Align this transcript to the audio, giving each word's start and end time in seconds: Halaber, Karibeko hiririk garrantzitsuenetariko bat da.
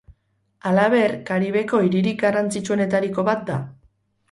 Halaber, 0.69 1.13
Karibeko 1.27 1.83
hiririk 1.89 2.25
garrantzitsuenetariko 2.25 3.29
bat 3.31 3.49
da. 3.53 3.63